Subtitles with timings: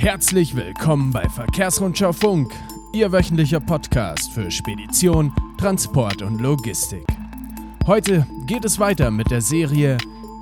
[0.00, 2.54] Herzlich willkommen bei Verkehrsrundschau Funk,
[2.94, 7.04] Ihr wöchentlicher Podcast für Spedition, Transport und Logistik.
[7.86, 9.98] Heute geht es weiter mit der Serie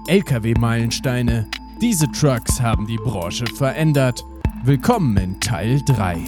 [0.06, 1.48] Lkw-Meilensteine.
[1.80, 4.24] Diese Trucks haben die Branche verändert.
[4.63, 6.19] Willkommen in Teil 3.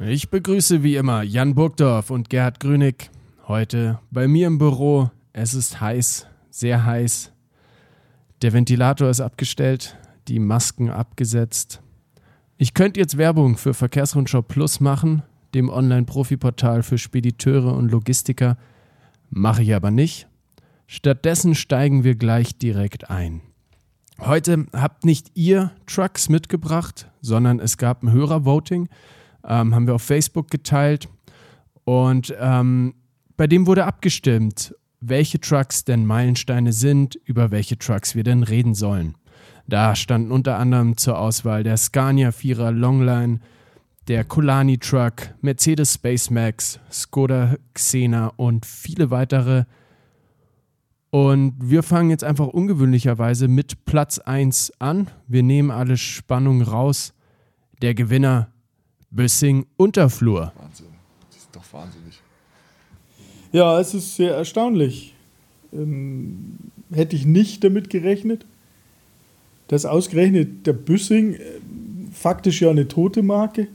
[0.00, 3.10] Ich begrüße wie immer Jan Burgdorf und Gerhard Grünig.
[3.46, 5.10] Heute bei mir im Büro.
[5.32, 6.26] Es ist heiß,
[6.58, 7.32] sehr heiß.
[8.42, 9.96] Der Ventilator ist abgestellt,
[10.28, 11.80] die Masken abgesetzt.
[12.56, 15.22] Ich könnte jetzt Werbung für Verkehrsrundschau Plus machen,
[15.54, 18.56] dem Online-Profi-Portal für Spediteure und Logistiker.
[19.30, 20.26] Mache ich aber nicht.
[20.86, 23.42] Stattdessen steigen wir gleich direkt ein.
[24.18, 28.88] Heute habt nicht ihr Trucks mitgebracht, sondern es gab ein Hörervoting,
[29.44, 31.08] ähm, haben wir auf Facebook geteilt
[31.84, 32.94] und ähm,
[33.36, 38.74] bei dem wurde abgestimmt, welche Trucks denn Meilensteine sind, über welche Trucks wir denn reden
[38.74, 39.16] sollen.
[39.66, 43.40] Da standen unter anderem zur Auswahl der Scania 4er Longline,
[44.08, 49.64] der Kulani Truck, Mercedes Space Max, Skoda Xena und viele weitere.
[51.10, 55.08] Und wir fangen jetzt einfach ungewöhnlicherweise mit Platz 1 an.
[55.26, 57.12] Wir nehmen alle Spannung raus.
[57.82, 58.50] Der Gewinner
[59.10, 60.52] Büssing Unterflur.
[60.56, 60.86] Wahnsinn.
[61.28, 62.20] Das ist doch wahnsinnig.
[63.52, 65.14] Ja, es ist sehr erstaunlich.
[65.72, 66.58] Ähm,
[66.92, 68.44] hätte ich nicht damit gerechnet,
[69.68, 71.38] dass ausgerechnet der Büssing äh,
[72.12, 73.68] faktisch ja eine tote Marke,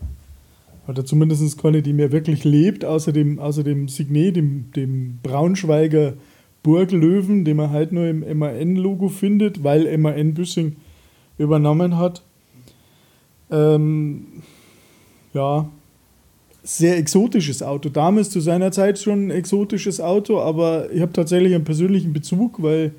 [0.88, 6.13] oder zumindest keine, die mehr wirklich lebt, außer dem, außer dem Signet, dem, dem Braunschweiger
[6.61, 10.75] Burglöwen, den man halt nur im MAN-Logo findet, weil MAN Büssing
[11.38, 12.21] übernommen hat.
[13.51, 14.25] Ähm,
[15.33, 15.69] ja,
[16.64, 17.89] sehr exotisches Auto.
[17.89, 22.64] Damals zu seiner Zeit schon ein exotisches Auto, aber ich habe tatsächlich einen persönlichen Bezug,
[22.64, 22.94] weil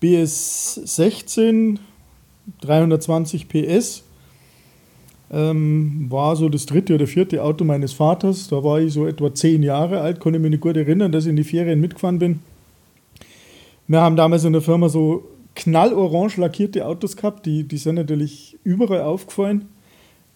[0.00, 1.78] BS 16,
[2.60, 4.02] 320 PS,
[5.30, 8.48] ähm, war so das dritte oder vierte Auto meines Vaters.
[8.48, 11.30] Da war ich so etwa zehn Jahre alt, konnte mich nicht gut erinnern, dass ich
[11.30, 12.40] in die Ferien mitgefahren bin.
[13.86, 18.58] Wir haben damals in der Firma so knallorange lackierte Autos gehabt, die, die sind natürlich
[18.64, 19.66] überall aufgefallen.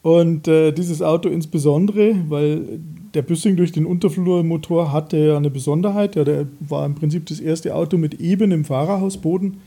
[0.03, 2.81] Und äh, dieses Auto insbesondere, weil
[3.15, 6.17] der Büssing durch den Unterflurmotor hatte ja eine Besonderheit.
[6.17, 9.61] Ja, der war im Prinzip das erste Auto mit ebenem Fahrerhausboden.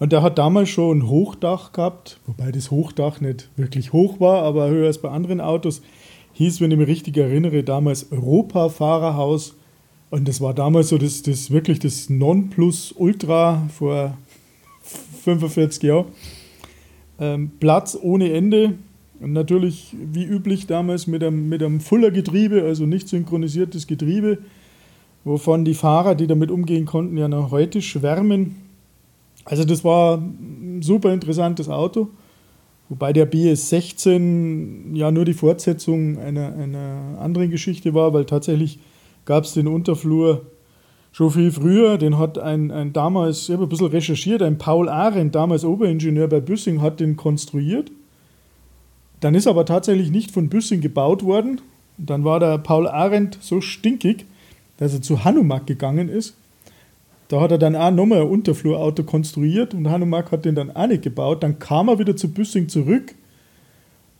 [0.00, 4.42] Und der hat damals schon ein Hochdach gehabt, wobei das Hochdach nicht wirklich hoch war,
[4.42, 5.82] aber höher als bei anderen Autos.
[6.32, 9.54] Hieß, wenn ich mich richtig erinnere, damals Europa-Fahrerhaus.
[10.08, 14.16] Und das war damals so das, das wirklich das Nonplusultra vor
[15.22, 16.06] 45 Jahren.
[17.20, 18.74] Ähm, Platz ohne Ende,
[19.20, 24.38] natürlich, wie üblich damals, mit einem, mit einem Fuller-Getriebe, also nicht synchronisiertes Getriebe,
[25.24, 28.56] wovon die Fahrer, die damit umgehen konnten, ja noch heute schwärmen.
[29.44, 32.08] Also das war ein super interessantes Auto,
[32.88, 38.78] wobei der BS16 ja nur die Fortsetzung einer, einer anderen Geschichte war, weil tatsächlich
[39.26, 40.46] gab es den Unterflur
[41.12, 41.98] schon viel früher.
[41.98, 46.28] Den hat ein, ein damals, ich habe ein bisschen recherchiert, ein Paul Arendt, damals Oberingenieur
[46.28, 47.90] bei Büssing, hat den konstruiert
[49.20, 51.60] dann ist aber tatsächlich nicht von Büssing gebaut worden.
[51.98, 54.24] dann war der Paul Arendt so stinkig,
[54.78, 56.34] dass er zu Hanumak gegangen ist.
[57.28, 60.86] Da hat er dann auch nochmal ein Unterflurauto konstruiert und Hanumak hat den dann auch
[60.86, 61.42] nicht gebaut.
[61.42, 63.14] Dann kam er wieder zu Büssing zurück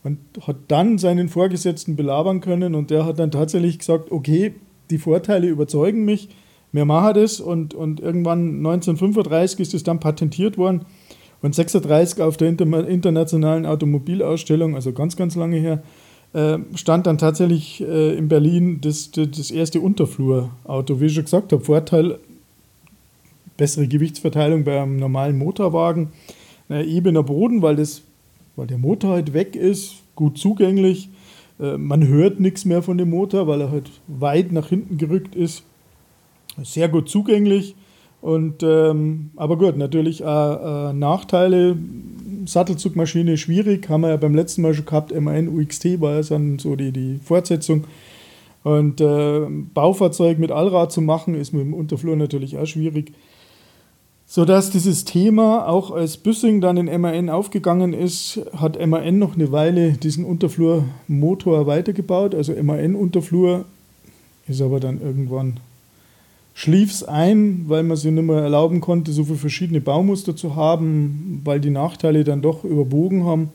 [0.04, 4.54] und hat dann seinen Vorgesetzten belabern können und der hat dann tatsächlich gesagt, okay,
[4.90, 6.28] die Vorteile überzeugen mich,
[6.72, 10.84] wir machen das und, und irgendwann 1935 ist es dann patentiert worden
[11.42, 15.82] und 36 auf der internationalen Automobilausstellung, also ganz, ganz lange her,
[16.32, 21.00] äh, stand dann tatsächlich äh, in Berlin das, das erste Unterflurauto.
[21.00, 22.18] Wie ich schon gesagt habe, Vorteil,
[23.56, 26.08] bessere Gewichtsverteilung beim normalen Motorwagen,
[26.68, 28.02] ein ebener Boden, weil, das,
[28.56, 31.08] weil der Motor halt weg ist, gut zugänglich.
[31.58, 35.34] Äh, man hört nichts mehr von dem Motor, weil er halt weit nach hinten gerückt
[35.34, 35.64] ist.
[36.62, 37.74] Sehr gut zugänglich.
[38.20, 41.76] Und, ähm, aber gut, natürlich äh, äh, Nachteile.
[42.46, 45.18] Sattelzugmaschine schwierig, haben wir ja beim letzten Mal schon gehabt.
[45.18, 47.84] MAN UXT war ja dann so die, die Fortsetzung.
[48.62, 53.12] Und äh, Baufahrzeug mit Allrad zu machen, ist mit dem Unterflur natürlich auch schwierig.
[54.26, 59.50] Sodass dieses Thema auch als Büssing dann in MAN aufgegangen ist, hat MAN noch eine
[59.50, 62.34] Weile diesen Unterflurmotor weitergebaut.
[62.34, 63.64] Also MAN-Unterflur
[64.46, 65.58] ist aber dann irgendwann
[66.54, 70.56] schlief es ein, weil man sich nicht mehr erlauben konnte, so viele verschiedene Baumuster zu
[70.56, 73.50] haben, weil die Nachteile dann doch überwogen haben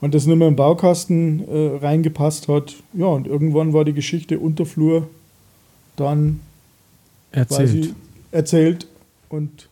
[0.00, 2.74] und das nicht mehr im Baukasten äh, reingepasst hat.
[2.92, 5.08] Ja, und irgendwann war die Geschichte Unterflur
[5.96, 6.40] dann
[7.32, 7.92] erzählt,
[8.30, 8.86] erzählt
[9.28, 9.68] und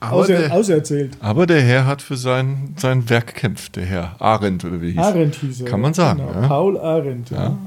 [0.00, 1.16] Aber außer, der- auserzählt.
[1.20, 4.98] Aber der Herr hat für sein, sein Werk gekämpft, der Herr Arendt oder wie hieß.
[4.98, 5.66] Arendt hieß er.
[5.66, 6.46] Kann man sagen, Genau, ja.
[6.48, 7.36] Paul Arendt, ja.
[7.48, 7.58] Ja.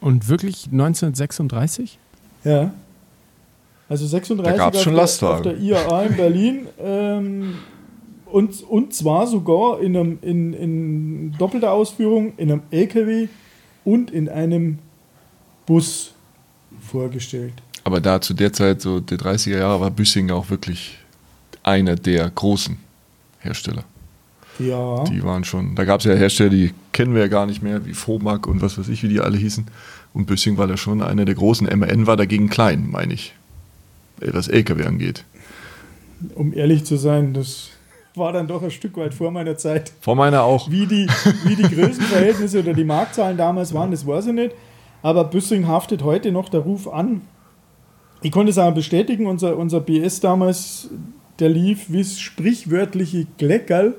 [0.00, 1.98] Und wirklich 1936?
[2.44, 2.72] ja.
[3.88, 5.36] Also 36 Da gab's auf, schon der, Lastwagen.
[5.36, 6.66] auf der IAA in Berlin.
[6.78, 7.54] Ähm,
[8.26, 13.28] und, und zwar sogar in, einem, in, in doppelter Ausführung in einem LKW
[13.84, 14.78] und in einem
[15.64, 16.12] Bus
[16.80, 17.54] vorgestellt.
[17.84, 20.98] Aber da zu der Zeit, so der 30er Jahre, war Büssing auch wirklich
[21.62, 22.76] einer der großen
[23.38, 23.84] Hersteller.
[24.58, 25.04] Ja.
[25.04, 27.86] Die waren schon, da gab es ja Hersteller, die kennen wir ja gar nicht mehr,
[27.86, 29.66] wie Fomag und was weiß ich, wie die alle hießen.
[30.14, 31.68] Und Büssing war da schon einer der großen.
[31.78, 33.34] MAN war dagegen klein, meine ich.
[34.20, 35.24] Was LKW angeht.
[36.34, 37.70] Um ehrlich zu sein, das
[38.14, 39.92] war dann doch ein Stück weit vor meiner Zeit.
[40.00, 40.70] Vor meiner auch.
[40.70, 41.06] Wie die,
[41.44, 44.54] wie die Größenverhältnisse oder die Marktzahlen damals waren, das weiß ich nicht.
[45.02, 47.20] Aber Büssing haftet heute noch der Ruf an.
[48.22, 50.88] Ich konnte es auch bestätigen, unser, unser BS damals,
[51.38, 53.94] der lief wie das sprichwörtliche Gleckerl.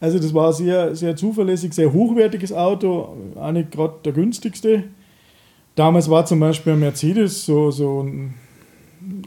[0.00, 4.84] Also das war sehr, sehr zuverlässig, sehr hochwertiges Auto, auch nicht gerade der günstigste.
[5.76, 8.34] Damals war zum Beispiel ein Mercedes, so, so ein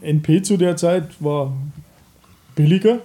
[0.02, 1.54] NP zu der Zeit, war
[2.56, 3.00] billiger.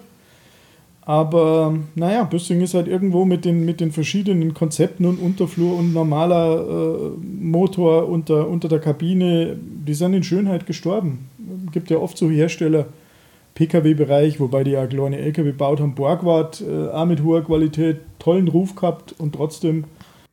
[1.04, 5.92] Aber naja, Büssing ist halt irgendwo mit den, mit den verschiedenen Konzepten und Unterflur und
[5.92, 11.28] normaler äh, Motor unter, unter der Kabine, die sind in Schönheit gestorben.
[11.72, 12.86] Gibt ja oft so Hersteller,
[13.54, 18.46] Pkw-Bereich, wobei die ja kleine LKW gebaut haben, Borgward, äh, auch mit hoher Qualität, tollen
[18.46, 19.84] Ruf gehabt und trotzdem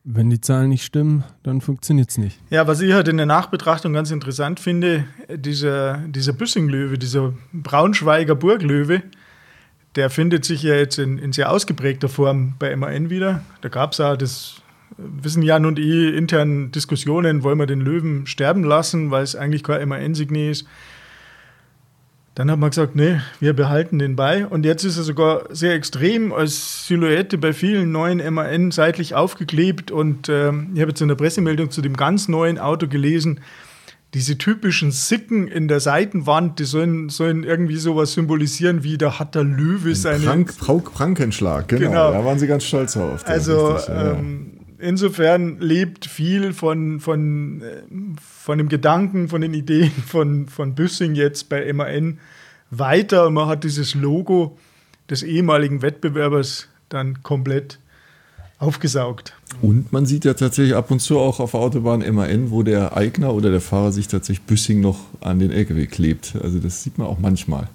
[0.04, 2.40] Wenn die Zahlen nicht stimmen, dann funktioniert es nicht.
[2.48, 8.34] Ja, was ich halt in der Nachbetrachtung ganz interessant finde, dieser, dieser Büssing-Löwe, dieser Braunschweiger
[8.34, 9.02] Burglöwe,
[9.96, 13.42] der findet sich ja jetzt in, in sehr ausgeprägter Form bei MAN wieder.
[13.60, 14.62] Da gab es auch das,
[14.96, 19.62] wissen Jan und ich, intern Diskussionen, wollen wir den Löwen sterben lassen, weil es eigentlich
[19.62, 20.66] kein MAN-Signet ist.
[22.36, 24.46] Dann hat man gesagt, nee, wir behalten den bei.
[24.46, 29.90] Und jetzt ist er sogar sehr extrem als Silhouette bei vielen neuen MAN seitlich aufgeklebt.
[29.90, 33.40] Und ähm, ich habe jetzt in der Pressemeldung zu dem ganz neuen Auto gelesen,
[34.14, 39.34] diese typischen Sicken in der Seitenwand, die sollen, sollen irgendwie sowas symbolisieren, wie da hat
[39.34, 40.24] der Löwe seine.
[40.24, 41.88] Prank, Prankenschlag, genau.
[41.88, 42.12] Genau.
[42.12, 43.22] Da waren sie ganz stolz drauf.
[43.26, 47.82] Also richtig, ähm, insofern lebt viel von, von, äh,
[48.20, 52.18] von dem Gedanken, von den Ideen von, von Büssing jetzt bei MAN
[52.70, 53.26] weiter.
[53.26, 54.58] Und man hat dieses Logo
[55.08, 57.78] des ehemaligen Wettbewerbers dann komplett
[58.58, 59.34] aufgesaugt.
[59.62, 62.96] Und man sieht ja tatsächlich ab und zu auch auf der Autobahn MAN, wo der
[62.96, 66.36] Eigner oder der Fahrer sich tatsächlich Büssing noch an den LKW klebt.
[66.40, 67.68] Also das sieht man auch manchmal,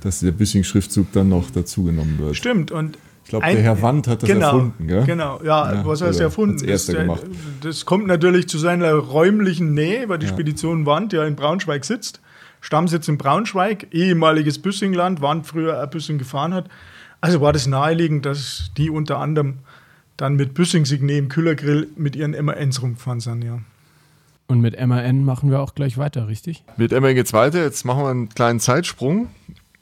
[0.00, 2.36] dass der Büssing-Schriftzug dann noch dazugenommen wird.
[2.36, 2.70] Stimmt.
[2.70, 2.98] Und
[3.28, 5.04] Ich glaube, der Herr Wandt hat das genau, erfunden, gell?
[5.04, 6.66] Genau, ja, Ja, was heißt erfunden?
[6.66, 7.20] das, gemacht.
[7.60, 10.32] das kommt natürlich zu seiner räumlichen Nähe, weil die Ja.
[10.32, 12.22] Spedition Wand ja in Braunschweig sitzt.
[12.62, 16.70] Stammsitz in Braunschweig, ehemaliges Büssingland, Wand früher auch Büssing gefahren hat.
[17.20, 19.58] Also war das naheliegend, dass die unter anderem
[20.16, 23.58] dann mit Büssing-Signet im Kühlergrill mit ihren MANs rumgefahren sind, ja.
[24.46, 26.64] Und mit MAN machen wir auch gleich weiter, richtig?
[26.78, 27.62] Mit MAN geht's weiter.
[27.62, 29.28] Jetzt machen wir einen kleinen Zeitsprung,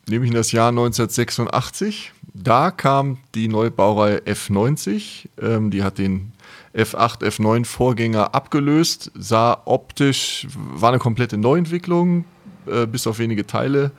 [0.08, 2.12] nämlich in das Jahr 1986.
[2.42, 5.28] Da kam die neue Baureihe F90.
[5.40, 6.32] Ähm, die hat den
[6.74, 12.26] F8, F9 Vorgänger abgelöst, sah optisch, war eine komplette Neuentwicklung,
[12.66, 13.92] äh, bis auf wenige Teile.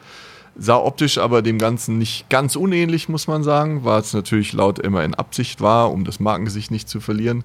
[0.55, 4.87] Sah optisch aber dem Ganzen nicht ganz unähnlich, muss man sagen, weil es natürlich laut
[4.87, 7.43] MAN Absicht war, um das Markengesicht nicht zu verlieren.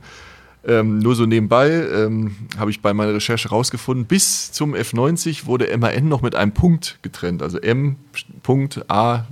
[0.65, 5.77] Ähm, nur so nebenbei ähm, habe ich bei meiner Recherche rausgefunden, bis zum F90 wurde
[5.77, 7.97] MAN noch mit einem Punkt getrennt, also M.
[8.43, 9.27] Punkt A.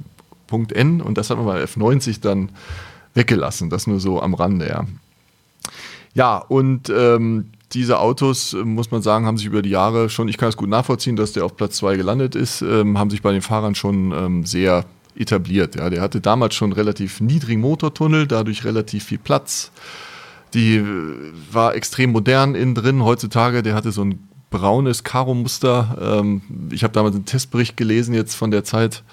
[0.50, 2.50] Punkt N und das hat man bei F90 dann
[3.14, 3.70] weggelassen.
[3.70, 4.84] Das nur so am Rande, ja.
[6.12, 10.36] Ja, und ähm, diese Autos, muss man sagen, haben sich über die Jahre schon, ich
[10.36, 13.32] kann es gut nachvollziehen, dass der auf Platz 2 gelandet ist, ähm, haben sich bei
[13.32, 14.84] den Fahrern schon ähm, sehr
[15.16, 15.76] etabliert.
[15.76, 15.88] Ja.
[15.88, 19.70] Der hatte damals schon relativ niedrigen Motortunnel, dadurch relativ viel Platz.
[20.54, 20.84] Die äh,
[21.52, 23.04] war extrem modern innen drin.
[23.04, 26.20] Heutzutage, der hatte so ein braunes Karo-Muster.
[26.20, 26.42] Ähm,
[26.72, 29.04] ich habe damals einen Testbericht gelesen jetzt von der Zeit.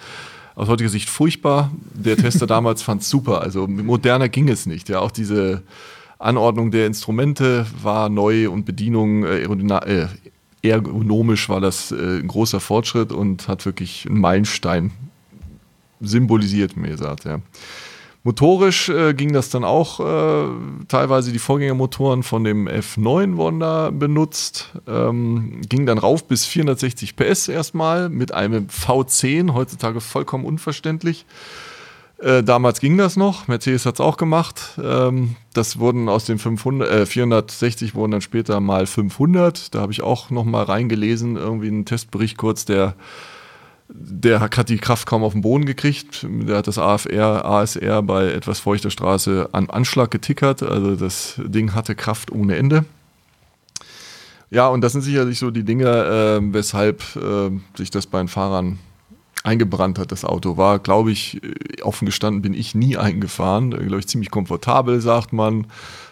[0.58, 1.72] Aus heutiger Sicht furchtbar.
[1.94, 3.42] Der Tester damals fand es super.
[3.42, 4.90] Also moderner ging es nicht.
[4.90, 5.62] Ja, auch diese
[6.18, 10.08] Anordnung der Instrumente war neu und Bedienung äh, äh,
[10.64, 14.94] ergonomisch war das äh, ein großer Fortschritt und hat wirklich einen Meilenstein
[16.02, 17.26] symbolisiert, mir gesagt.
[17.26, 17.40] Ja.
[18.24, 20.50] Motorisch äh, ging das dann auch äh,
[20.88, 27.16] teilweise die Vorgängermotoren von dem F9 wurden da benutzt, ähm, ging dann rauf bis 460
[27.16, 31.26] PS erstmal mit einem V10, heutzutage vollkommen unverständlich.
[32.20, 34.80] Äh, damals ging das noch, Mercedes hat es auch gemacht.
[34.84, 39.74] Ähm, das wurden aus den 500, äh, 460 wurden dann später mal 500.
[39.76, 42.96] Da habe ich auch noch mal reingelesen, irgendwie einen Testbericht kurz, der
[43.90, 46.26] der hat die Kraft kaum auf den Boden gekriegt.
[46.30, 50.62] Der hat das AFR, ASR bei etwas feuchter Straße an Anschlag getickert.
[50.62, 52.86] Also das Ding hatte Kraft ohne Ende.
[54.50, 58.30] Ja, und das sind sicherlich so die Dinge, äh, weshalb äh, sich das bei den
[58.30, 58.80] Fahrern
[59.44, 60.58] eingebrannt hat, das Auto.
[60.58, 63.72] War, glaube ich, äh, offen gestanden bin ich nie eingefahren.
[63.72, 65.68] Glaube ich, ziemlich komfortabel, sagt man.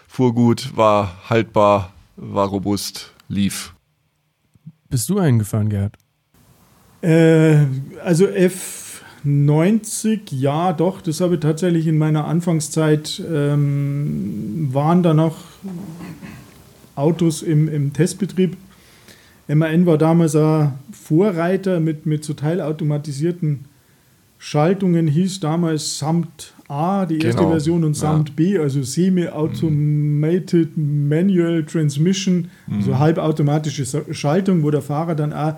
[0.06, 3.74] Fuhr gut, war haltbar, war robust, lief.
[4.88, 5.96] Bist du eingefahren, Gerhard?
[7.06, 7.66] Äh,
[8.04, 15.36] also F90, ja, doch, das habe ich tatsächlich in meiner Anfangszeit, ähm, waren da noch
[16.96, 18.56] Autos im, im Testbetrieb.
[19.46, 23.66] MAN war damals ein Vorreiter mit, mit so teilautomatisierten
[24.38, 27.50] Schaltungen, hieß damals Samt A, die erste genau.
[27.52, 28.34] Version, und Samt ja.
[28.34, 31.08] B, also Semi-Automated mhm.
[31.08, 32.76] Manual Transmission, mhm.
[32.76, 35.54] also halbautomatische Schaltung, wo der Fahrer dann auch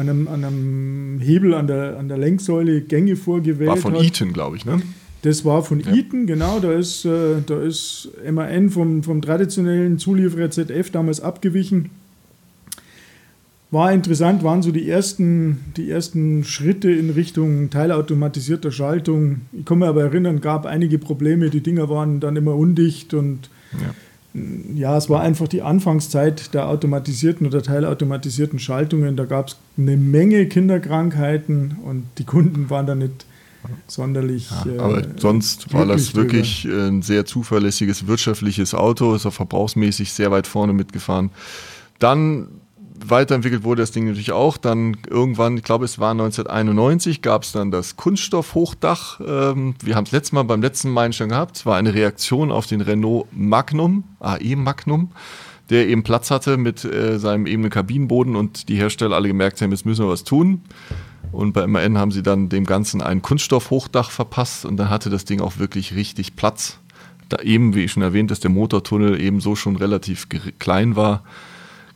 [0.00, 3.76] an einem, an einem Hebel an der, an der Lenksäule Gänge vorgewählt hat.
[3.76, 4.02] War von hat.
[4.02, 4.80] Eaton, glaube ich, ne?
[5.22, 5.92] Das war von ja.
[5.92, 6.58] Eaton, genau.
[6.60, 11.90] Da ist, äh, da ist MAN vom, vom traditionellen Zulieferer ZF damals abgewichen.
[13.70, 19.42] War interessant, waren so die ersten, die ersten Schritte in Richtung teilautomatisierter Schaltung.
[19.52, 21.50] Ich kann mich aber erinnern, gab einige Probleme.
[21.50, 23.94] Die Dinger waren dann immer undicht und ja
[24.32, 29.16] ja, es war einfach die Anfangszeit der automatisierten oder teilautomatisierten Schaltungen.
[29.16, 33.26] Da gab es eine Menge Kinderkrankheiten und die Kunden waren da nicht
[33.86, 34.48] sonderlich.
[34.64, 36.86] Ja, aber äh, sonst war das wirklich drüber.
[36.86, 41.30] ein sehr zuverlässiges wirtschaftliches Auto, ist auch verbrauchsmäßig sehr weit vorne mitgefahren.
[41.98, 42.48] Dann
[43.06, 44.56] weiterentwickelt wurde das Ding natürlich auch.
[44.56, 49.20] Dann irgendwann, ich glaube, es war 1991, gab es dann das Kunststoffhochdach.
[49.26, 51.56] Ähm, wir haben es letztes Mal beim letzten schon gehabt.
[51.56, 55.10] Es war eine Reaktion auf den Renault Magnum, AE Magnum,
[55.70, 59.70] der eben Platz hatte mit äh, seinem ebenen Kabinenboden und die Hersteller alle gemerkt haben,
[59.70, 60.62] jetzt müssen wir was tun.
[61.32, 65.24] Und bei MAN haben sie dann dem Ganzen ein Kunststoffhochdach verpasst und dann hatte das
[65.24, 66.78] Ding auch wirklich richtig Platz.
[67.28, 70.26] Da eben, wie ich schon erwähnt, dass der Motortunnel eben so schon relativ
[70.58, 71.22] klein war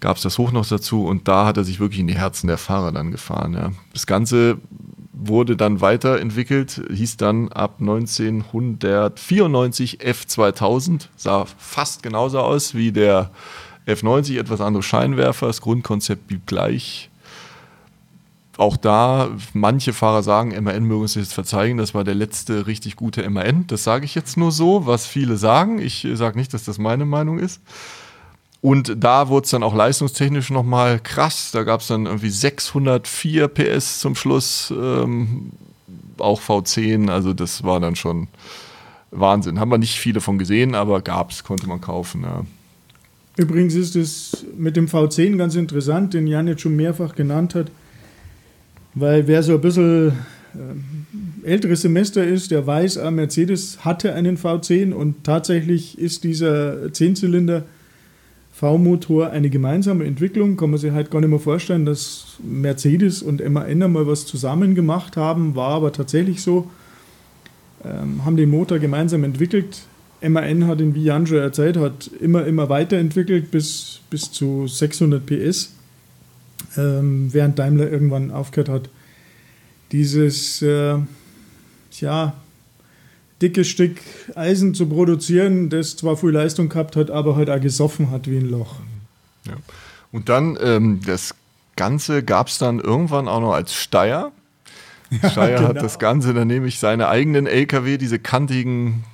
[0.04, 2.46] gab es das Hoch noch dazu und da hat er sich wirklich in die Herzen
[2.46, 3.54] der Fahrer dann gefahren.
[3.54, 3.72] Ja.
[3.94, 4.58] Das Ganze
[5.14, 13.30] wurde dann weiterentwickelt, hieß dann ab 1994 F2000, sah fast genauso aus wie der
[13.86, 17.08] F90, etwas andere Scheinwerfer, das Grundkonzept blieb gleich.
[18.58, 22.96] Auch da, manche Fahrer sagen, MAN mögen uns jetzt verzeihen, das war der letzte richtig
[22.96, 23.66] gute MAN.
[23.68, 25.78] Das sage ich jetzt nur so, was viele sagen.
[25.78, 27.62] Ich sage nicht, dass das meine Meinung ist.
[28.64, 31.50] Und da wurde es dann auch leistungstechnisch nochmal krass.
[31.52, 35.50] Da gab es dann irgendwie 604 PS zum Schluss, ähm,
[36.16, 37.10] auch V10.
[37.10, 38.28] Also das war dann schon
[39.10, 39.60] Wahnsinn.
[39.60, 42.22] Haben wir nicht viele von gesehen, aber gab es, konnte man kaufen.
[42.22, 42.46] Ja.
[43.36, 47.70] Übrigens ist es mit dem V10 ganz interessant, den Jan jetzt schon mehrfach genannt hat,
[48.94, 50.12] weil wer so ein bisschen
[50.54, 57.64] äh, älteres Semester ist, der weiß, Mercedes hatte einen V10 und tatsächlich ist dieser Zehnzylinder
[58.54, 60.56] V-Motor eine gemeinsame Entwicklung.
[60.56, 64.76] Kann man sich halt gar nicht mehr vorstellen, dass Mercedes und MAN einmal was zusammen
[64.76, 66.70] gemacht haben, war aber tatsächlich so.
[67.84, 69.82] Ähm, haben den Motor gemeinsam entwickelt.
[70.22, 75.26] MAN hat ihn, wie Jan schon erzählt hat, immer, immer weiterentwickelt bis, bis zu 600
[75.26, 75.74] PS,
[76.76, 78.88] ähm, während Daimler irgendwann aufgehört hat,
[79.90, 80.96] dieses, äh,
[82.00, 82.34] ja,
[83.42, 83.98] dickes Stück
[84.34, 88.38] Eisen zu produzieren, das zwar viel Leistung gehabt hat, aber halt auch gesoffen hat wie
[88.38, 88.76] ein Loch.
[89.46, 89.54] Ja.
[90.12, 91.34] Und dann ähm, das
[91.76, 94.32] Ganze gab es dann irgendwann auch noch als Steyr.
[95.22, 95.68] Ja, Steyr genau.
[95.68, 99.04] hat das Ganze dann nämlich seine eigenen LKW, diese kantigen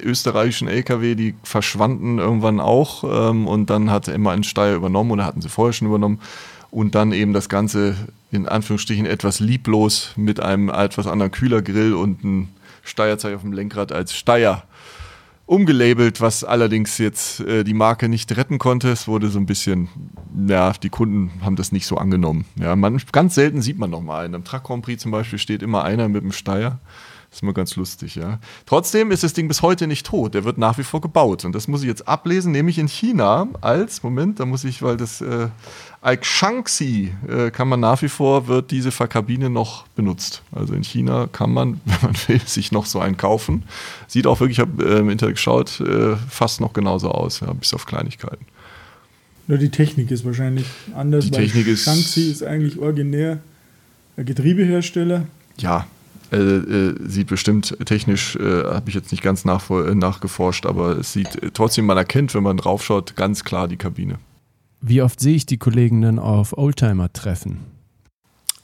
[0.00, 5.24] österreichischen LKW, die verschwanden irgendwann auch ähm, und dann hat immer ein Steyr übernommen oder
[5.24, 6.20] hatten sie vorher schon übernommen
[6.70, 7.96] und dann eben das Ganze
[8.30, 12.48] in Anführungsstrichen etwas lieblos mit einem etwas anderen Kühlergrill und einem
[12.82, 14.64] Steuerzeichen auf dem Lenkrad als Steier
[15.50, 18.88] umgelabelt, was allerdings jetzt äh, die Marke nicht retten konnte.
[18.90, 19.88] Es wurde so ein bisschen,
[20.46, 22.44] ja, die Kunden haben das nicht so angenommen.
[22.54, 24.36] Ja, man, ganz selten sieht man noch mal einen.
[24.36, 26.78] Am Truck Grand Prix zum Beispiel steht immer einer mit dem Steier.
[27.30, 28.40] Das ist immer ganz lustig, ja.
[28.66, 30.34] Trotzdem ist das Ding bis heute nicht tot.
[30.34, 31.44] Der wird nach wie vor gebaut.
[31.44, 34.96] Und das muss ich jetzt ablesen, nämlich in China als, Moment, da muss ich, weil
[34.96, 35.46] das äh,
[36.02, 40.42] Aixangxi äh, kann man nach wie vor, wird diese Kabine noch benutzt.
[40.50, 43.62] Also in China kann man, wenn man will, sich noch so einen kaufen.
[44.08, 47.52] Sieht auch wirklich, ich habe äh, im Internet geschaut, äh, fast noch genauso aus, ja,
[47.52, 48.44] bis auf Kleinigkeiten.
[49.46, 51.26] Nur die Technik ist wahrscheinlich anders.
[51.26, 51.84] Die Technik ist.
[51.84, 53.38] Shangxi ist eigentlich originär
[54.16, 55.26] Getriebehersteller.
[55.58, 55.86] Ja,
[56.32, 60.98] äh, äh, sieht bestimmt technisch, äh, habe ich jetzt nicht ganz nach, äh, nachgeforscht, aber
[60.98, 64.18] es sieht äh, trotzdem, man erkennt, wenn man draufschaut, ganz klar die Kabine.
[64.80, 67.58] Wie oft sehe ich die Kollegen denn auf Oldtimer-Treffen?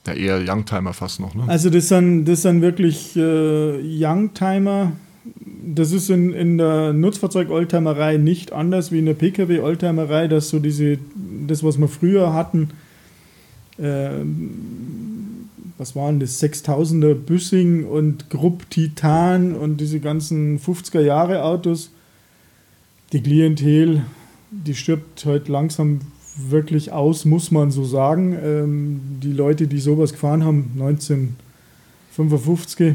[0.07, 1.45] Ja, eher Youngtimer fast noch, ne?
[1.49, 4.93] Also das sind, das sind wirklich äh, Youngtimer.
[5.65, 10.99] Das ist in, in der Nutzfahrzeug-Oldtimerei nicht anders wie in der Pkw-Oldtimerei, dass so diese,
[11.49, 12.71] das, was wir früher hatten,
[13.79, 14.86] ähm,
[15.79, 21.91] was waren das, 6000er Büssing und Grupp Titan und diese ganzen 50er Jahre Autos,
[23.13, 24.03] die Klientel,
[24.51, 26.01] die stirbt heute langsam
[26.37, 28.37] wirklich aus, muss man so sagen.
[28.43, 32.95] Ähm, die Leute, die sowas gefahren haben, 1955,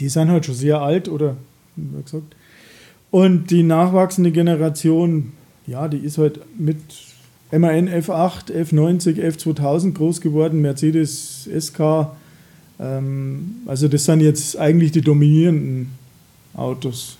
[0.00, 1.36] die sind halt schon sehr alt oder
[1.76, 2.34] wie gesagt.
[3.10, 5.32] Und die nachwachsende Generation,
[5.66, 6.78] ja, die ist halt mit
[7.50, 12.08] MAN F8, F90, F2000 groß geworden, Mercedes SK.
[12.80, 15.92] Ähm, also das sind jetzt eigentlich die dominierenden
[16.54, 17.16] Autos.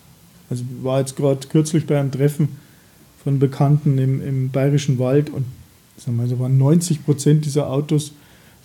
[0.50, 2.48] Also war jetzt gerade kürzlich bei einem Treffen
[3.22, 5.44] von Bekannten im, im Bayerischen Wald und
[5.96, 8.12] sagen wir, so waren 90 Prozent dieser Autos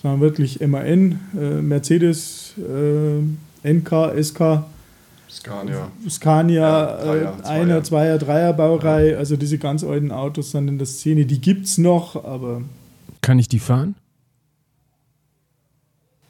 [0.03, 4.63] waren wirklich MAN, äh, Mercedes, äh, NK, SK,
[5.29, 5.91] Scania.
[6.09, 9.17] Scania, ja, Dreier, äh, Einer, Zweier, Dreier Baureihe, ja.
[9.17, 12.61] also diese ganz alten Autos sind in der Szene, die gibt es noch, aber.
[13.21, 13.95] Kann ich die fahren?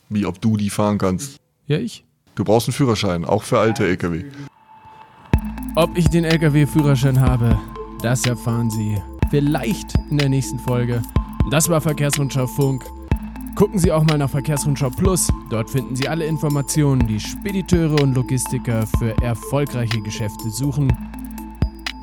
[0.10, 1.40] Wie, ob du die fahren kannst?
[1.68, 2.04] Ja, ich.
[2.36, 4.26] Du brauchst einen Führerschein, auch für alte LKW.
[5.76, 7.60] Ob ich den LKW-Führerschein habe,
[8.02, 8.98] das erfahren Sie
[9.30, 11.02] vielleicht in der nächsten Folge.
[11.52, 12.84] Das war Verkehrsrundschau Funk.
[13.60, 15.28] Gucken Sie auch mal nach Verkehrsrundschau Plus.
[15.50, 20.88] Dort finden Sie alle Informationen, die Spediteure und Logistiker für erfolgreiche Geschäfte suchen.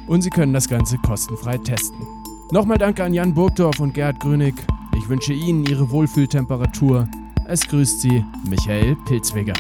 [0.06, 2.06] Und Sie können das Ganze kostenfrei testen.
[2.50, 4.54] Nochmal danke an Jan Burgdorf und Gerhard Grönig.
[4.98, 7.08] Ich wünsche Ihnen Ihre Wohlfühltemperatur.
[7.46, 9.54] Es grüßt Sie Michael Pilzweger.